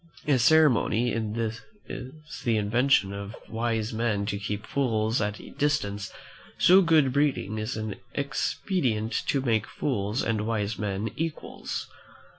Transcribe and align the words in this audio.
As 0.25 0.41
ceremony 0.41 1.13
is 1.13 1.61
the 2.43 2.57
invention 2.57 3.13
of 3.13 3.35
wise 3.47 3.93
men 3.93 4.25
to 4.25 4.39
keep 4.39 4.65
fools 4.65 5.21
at 5.21 5.39
a 5.39 5.51
distance, 5.51 6.11
so 6.57 6.81
good 6.81 7.13
breeding 7.13 7.59
is 7.59 7.77
an 7.77 7.97
expedient 8.15 9.13
to 9.27 9.41
make 9.41 9.67
fools 9.67 10.23
and 10.23 10.47
wise 10.47 10.79
men 10.79 11.11
equals. 11.17 11.87